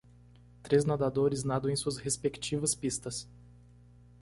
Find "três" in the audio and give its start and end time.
0.63-0.83